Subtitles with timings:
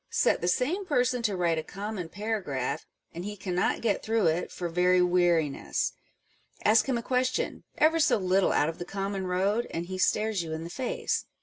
[0.09, 4.51] Set the same person to write a common paragraph, and he cannot get through it
[4.51, 5.93] for very weariness:
[6.65, 10.41] ask him a question, ever so little out of the common road, and he stares
[10.41, 11.27] you in the face.